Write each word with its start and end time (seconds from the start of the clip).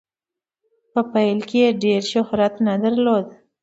په 0.91 1.01
پیل 1.11 1.39
کې 1.49 1.57
یې 1.63 1.69
ډیر 1.83 2.01
شهرت 2.11 2.53
نه 2.67 2.73
درلود. 2.83 3.25